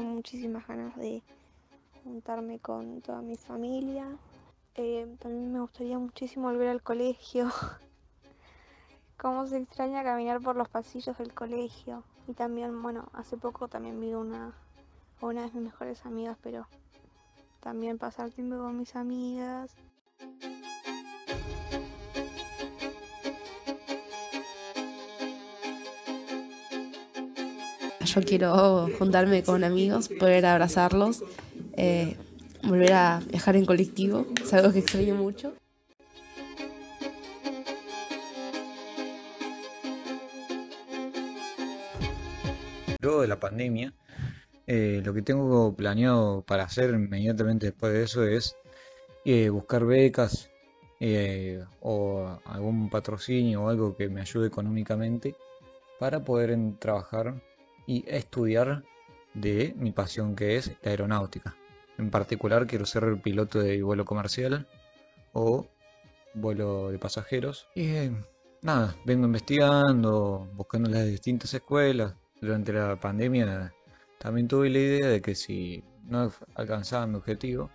muchísimas 0.00 0.66
ganas 0.66 0.96
de 0.96 1.22
juntarme 2.02 2.58
con 2.58 3.00
toda 3.00 3.22
mi 3.22 3.36
familia. 3.36 4.16
Eh, 4.74 5.16
también 5.18 5.52
me 5.52 5.60
gustaría 5.60 5.98
muchísimo 5.98 6.48
volver 6.48 6.68
al 6.68 6.82
colegio. 6.82 7.48
Cómo 9.16 9.46
se 9.46 9.58
extraña 9.58 10.02
caminar 10.02 10.40
por 10.40 10.56
los 10.56 10.68
pasillos 10.68 11.16
del 11.18 11.32
colegio. 11.32 12.04
Y 12.26 12.34
también, 12.34 12.82
bueno, 12.82 13.08
hace 13.12 13.36
poco 13.36 13.68
también 13.68 14.00
vi 14.00 14.14
una, 14.14 14.54
una 15.20 15.42
de 15.42 15.50
mis 15.52 15.62
mejores 15.62 16.04
amigas, 16.04 16.36
pero 16.42 16.66
también 17.60 17.98
pasar 17.98 18.30
tiempo 18.30 18.56
con 18.58 18.76
mis 18.76 18.96
amigas. 18.96 19.74
Yo 28.04 28.20
quiero 28.22 28.88
juntarme 28.98 29.42
con 29.42 29.64
amigos, 29.64 30.08
poder 30.08 30.44
abrazarlos, 30.44 31.24
eh, 31.76 32.16
volver 32.62 32.92
a 32.92 33.22
viajar 33.30 33.56
en 33.56 33.64
colectivo, 33.64 34.26
es 34.42 34.52
algo 34.52 34.72
que 34.72 34.80
extraño 34.80 35.14
mucho. 35.14 35.54
Luego 43.00 43.22
de 43.22 43.28
la 43.28 43.40
pandemia, 43.40 43.94
eh, 44.66 45.00
lo 45.04 45.14
que 45.14 45.22
tengo 45.22 45.74
planeado 45.74 46.42
para 46.42 46.64
hacer 46.64 46.90
inmediatamente 46.90 47.66
después 47.66 47.92
de 47.92 48.02
eso 48.02 48.24
es 48.24 48.56
eh, 49.24 49.48
buscar 49.48 49.84
becas 49.86 50.50
o 51.80 52.38
algún 52.44 52.88
patrocinio 52.88 53.64
o 53.64 53.68
algo 53.68 53.96
que 53.96 54.08
me 54.08 54.20
ayude 54.20 54.46
económicamente 54.46 55.34
para 55.98 56.24
poder 56.24 56.56
trabajar 56.78 57.34
y 57.86 58.04
estudiar 58.08 58.84
de 59.34 59.74
mi 59.76 59.92
pasión 59.92 60.36
que 60.36 60.56
es 60.56 60.72
la 60.82 60.90
aeronáutica. 60.90 61.56
En 61.98 62.10
particular 62.10 62.66
quiero 62.66 62.86
ser 62.86 63.20
piloto 63.22 63.60
de 63.60 63.82
vuelo 63.82 64.04
comercial 64.04 64.66
o 65.32 65.66
vuelo 66.34 66.90
de 66.90 66.98
pasajeros. 66.98 67.68
Y 67.74 68.10
nada, 68.62 68.96
vengo 69.04 69.26
investigando, 69.26 70.48
buscando 70.54 70.90
las 70.90 71.06
distintas 71.06 71.52
escuelas. 71.54 72.14
Durante 72.40 72.72
la 72.72 72.96
pandemia 73.00 73.72
también 74.18 74.48
tuve 74.48 74.70
la 74.70 74.78
idea 74.78 75.08
de 75.08 75.22
que 75.22 75.34
si 75.34 75.84
no 76.04 76.30
alcanzaba 76.54 77.06
mi 77.06 77.16
objetivo 77.16 77.70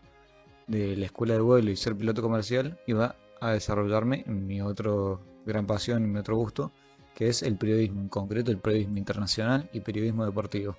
de 0.67 0.95
la 0.95 1.05
escuela 1.05 1.33
de 1.33 1.41
vuelo 1.41 1.71
y 1.71 1.75
ser 1.75 1.95
piloto 1.95 2.21
comercial, 2.21 2.79
iba 2.85 3.16
a 3.41 3.51
desarrollarme 3.51 4.23
en 4.27 4.45
mi 4.45 4.61
otro 4.61 5.21
gran 5.45 5.66
pasión 5.66 6.03
y 6.03 6.07
mi 6.07 6.19
otro 6.19 6.35
gusto, 6.35 6.71
que 7.20 7.28
es 7.28 7.44
el 7.44 7.58
periodismo, 7.58 8.02
en 8.02 8.09
concreto 8.09 8.50
el 8.50 8.58
periodismo 8.58 8.98
internacional 8.98 9.70
y 9.73 9.81
periodismo 9.81 10.25
deportivo. 10.25 10.75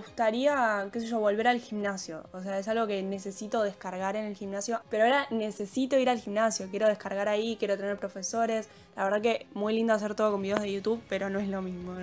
gustaría, 0.00 0.88
qué 0.92 1.00
sé 1.00 1.06
yo, 1.06 1.20
volver 1.20 1.46
al 1.46 1.60
gimnasio. 1.60 2.24
O 2.32 2.42
sea, 2.42 2.58
es 2.58 2.68
algo 2.68 2.86
que 2.86 3.02
necesito 3.02 3.62
descargar 3.62 4.16
en 4.16 4.24
el 4.24 4.34
gimnasio. 4.34 4.80
Pero 4.90 5.04
ahora 5.04 5.26
necesito 5.30 5.98
ir 5.98 6.08
al 6.08 6.18
gimnasio. 6.18 6.68
Quiero 6.70 6.88
descargar 6.88 7.28
ahí, 7.28 7.56
quiero 7.58 7.76
tener 7.76 7.96
profesores. 7.98 8.68
La 8.96 9.04
verdad 9.04 9.20
que 9.20 9.46
muy 9.54 9.74
lindo 9.74 9.92
hacer 9.92 10.14
todo 10.14 10.32
con 10.32 10.42
videos 10.42 10.60
de 10.60 10.72
YouTube, 10.72 11.02
pero 11.08 11.30
no 11.30 11.38
es 11.38 11.48
lo 11.48 11.62
mismo. 11.62 11.94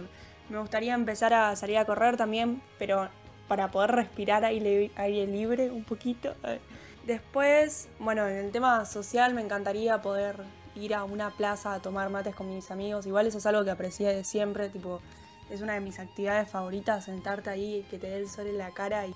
Me 0.49 0.59
gustaría 0.59 0.93
empezar 0.93 1.33
a 1.33 1.55
salir 1.55 1.77
a 1.77 1.85
correr 1.85 2.17
también, 2.17 2.61
pero 2.77 3.09
para 3.47 3.71
poder 3.71 3.91
respirar 3.91 4.45
aire, 4.45 4.91
aire 4.95 5.27
libre 5.27 5.71
un 5.71 5.83
poquito. 5.83 6.35
Después, 7.07 7.87
bueno, 7.99 8.27
en 8.27 8.35
el 8.35 8.51
tema 8.51 8.83
social 8.83 9.33
me 9.33 9.41
encantaría 9.41 10.01
poder 10.01 10.35
ir 10.75 10.93
a 10.93 11.05
una 11.05 11.29
plaza 11.29 11.73
a 11.73 11.81
tomar 11.81 12.09
mates 12.09 12.35
con 12.35 12.53
mis 12.53 12.69
amigos. 12.69 13.05
Igual 13.05 13.27
eso 13.27 13.37
es 13.37 13.45
algo 13.45 13.63
que 13.63 13.71
aprecié 13.71 14.13
de 14.13 14.25
siempre, 14.25 14.67
tipo 14.67 14.99
es 15.49 15.61
una 15.61 15.75
de 15.75 15.79
mis 15.79 15.99
actividades 15.99 16.49
favoritas, 16.49 17.05
sentarte 17.05 17.49
ahí, 17.49 17.87
que 17.89 17.97
te 17.97 18.07
dé 18.07 18.17
el 18.17 18.27
sol 18.27 18.47
en 18.47 18.57
la 18.57 18.71
cara 18.71 19.07
y 19.07 19.15